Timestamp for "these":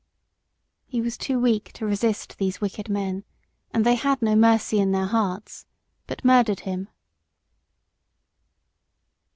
2.39-2.59